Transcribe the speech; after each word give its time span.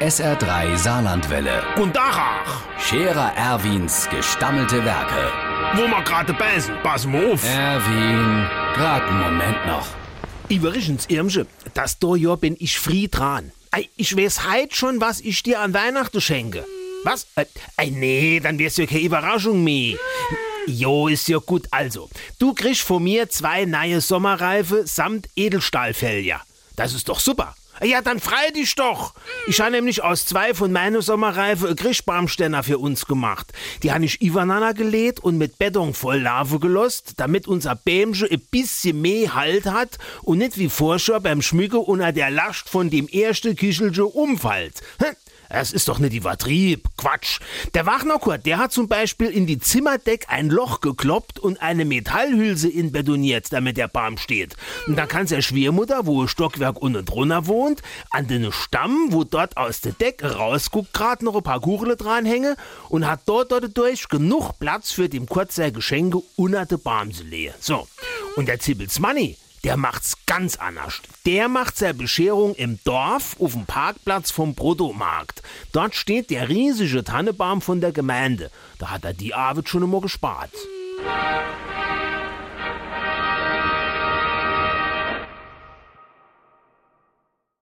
SR3 0.00 0.76
Saarlandwelle. 0.76 1.62
Und 1.76 1.96
Dachach, 1.96 2.62
Scherer 2.78 3.32
Erwins 3.36 4.08
gestammelte 4.10 4.84
Werke. 4.84 5.32
wo 5.74 5.82
wir 5.88 6.02
gerade 6.02 6.32
beißen, 6.34 6.74
pass 6.84 7.04
mal 7.04 7.32
auf. 7.32 7.42
Erwin, 7.44 8.46
grad 8.74 9.02
einen 9.02 9.20
Moment 9.20 9.66
noch. 9.66 9.86
Übrigens, 10.48 11.06
Irmsche, 11.06 11.46
das 11.74 11.98
do 11.98 12.14
Jahr 12.14 12.36
bin 12.36 12.56
ich 12.60 12.78
frei 12.78 13.08
dran. 13.10 13.50
Ei, 13.72 13.88
Ich 13.96 14.16
weiß 14.16 14.48
heit 14.48 14.74
schon, 14.76 15.00
was 15.00 15.20
ich 15.20 15.42
dir 15.42 15.60
an 15.60 15.74
Weihnachten 15.74 16.20
schenke. 16.20 16.64
Was? 17.04 17.26
Äh, 17.34 17.44
Ei, 17.76 17.90
nee, 17.90 18.40
dann 18.40 18.58
wär's 18.58 18.76
ja 18.76 18.86
keine 18.86 19.00
Überraschung 19.00 19.62
mehr. 19.64 19.96
Jo, 20.68 21.08
ist 21.08 21.28
ja 21.28 21.38
gut. 21.38 21.66
Also, 21.70 22.08
du 22.38 22.54
kriegst 22.54 22.82
von 22.82 23.02
mir 23.02 23.28
zwei 23.28 23.64
neue 23.64 24.00
Sommerreife 24.00 24.86
samt 24.86 25.28
Edelstahlfelger. 25.34 26.40
Das 26.76 26.94
ist 26.94 27.08
doch 27.08 27.18
super. 27.20 27.54
Ja, 27.82 28.02
dann 28.02 28.18
frei 28.18 28.50
dich 28.54 28.74
doch. 28.74 29.14
Ich 29.46 29.60
habe 29.60 29.70
nämlich 29.70 30.02
aus 30.02 30.26
zwei 30.26 30.52
von 30.52 30.72
meinen 30.72 31.00
Sommerreife 31.00 31.74
Grischbaumständer 31.74 32.62
für 32.62 32.78
uns 32.78 33.06
gemacht. 33.06 33.52
Die 33.82 33.92
habe 33.92 34.04
ich 34.04 34.20
übereinander 34.20 34.74
gelegt 34.74 35.20
und 35.20 35.38
mit 35.38 35.58
Beton 35.58 35.94
voll 35.94 36.20
Lave 36.20 36.58
gelost, 36.58 37.14
damit 37.18 37.46
unser 37.46 37.76
Bämsche 37.76 38.26
ein 38.30 38.40
bisschen 38.50 39.00
mehr 39.00 39.34
Halt 39.34 39.66
hat 39.66 39.98
und 40.22 40.38
nicht 40.38 40.58
wie 40.58 40.68
vorher 40.68 41.20
beim 41.20 41.42
Schmücke 41.42 41.78
unter 41.78 42.12
der 42.12 42.30
Last 42.30 42.68
von 42.68 42.90
dem 42.90 43.06
ersten 43.08 43.54
Kischelche 43.54 44.06
umfällt. 44.06 44.82
Das 45.50 45.72
ist 45.72 45.88
doch 45.88 45.98
nicht 45.98 46.14
übertrieb. 46.14 46.86
Quatsch. 46.96 47.40
Der 47.74 47.86
Wachnerkurt, 47.86 48.44
der 48.44 48.58
hat 48.58 48.72
zum 48.72 48.88
Beispiel 48.88 49.28
in 49.28 49.46
die 49.46 49.58
Zimmerdeck 49.58 50.26
ein 50.28 50.48
Loch 50.50 50.80
gekloppt 50.80 51.38
und 51.38 51.62
eine 51.62 51.84
Metallhülse 51.84 52.68
inbetoniert, 52.68 53.52
damit 53.52 53.76
der 53.76 53.88
Baum 53.88 54.18
steht. 54.18 54.56
Und 54.86 54.96
dann 54.96 55.08
kann 55.08 55.26
der 55.26 55.42
Schwiegermutter, 55.42 56.06
wo 56.06 56.26
Stockwerk 56.26 56.80
unten 56.80 57.04
drunter 57.04 57.46
wohnt, 57.46 57.82
an 58.10 58.26
den 58.26 58.52
Stamm, 58.52 59.08
wo 59.10 59.24
dort 59.24 59.56
aus 59.56 59.80
der 59.80 59.92
Decke 59.92 60.36
rausguckt, 60.36 60.92
gerade 60.92 61.24
noch 61.24 61.36
ein 61.36 61.42
paar 61.42 61.60
Kugeln 61.60 61.96
dranhängen 61.96 62.56
und 62.88 63.06
hat 63.06 63.22
dort 63.26 63.52
dadurch 63.52 64.08
genug 64.08 64.58
Platz 64.58 64.92
für 64.92 65.08
dem 65.08 65.26
Kurt 65.26 65.52
sein 65.52 65.72
Geschenke 65.72 66.22
unter 66.36 66.66
den 66.66 66.80
Baum 66.80 67.12
zu 67.12 67.24
legen. 67.24 67.54
So. 67.60 67.88
Und 68.36 68.46
der 68.48 68.60
Zippels 68.60 68.98
Manni, 68.98 69.36
der 69.64 69.76
macht's 69.76 70.16
ganz 70.26 70.56
anders. 70.56 71.00
Der 71.26 71.48
macht 71.48 71.76
seine 71.76 71.94
Bescherung 71.94 72.54
im 72.54 72.78
Dorf 72.84 73.36
auf 73.38 73.52
dem 73.52 73.66
Parkplatz 73.66 74.30
vom 74.30 74.54
Bruttomarkt. 74.54 75.42
Dort 75.72 75.94
steht 75.94 76.30
der 76.30 76.48
riesige 76.48 77.04
Tannebaum 77.04 77.60
von 77.60 77.80
der 77.80 77.92
Gemeinde. 77.92 78.50
Da 78.78 78.90
hat 78.90 79.04
er 79.04 79.14
die 79.14 79.34
Arbeit 79.34 79.68
schon 79.68 79.82
immer 79.82 80.00
gespart. 80.00 80.52